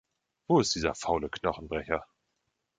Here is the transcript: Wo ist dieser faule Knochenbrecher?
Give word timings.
Wo 0.47 0.59
ist 0.59 0.73
dieser 0.73 0.95
faule 0.95 1.29
Knochenbrecher? 1.29 2.07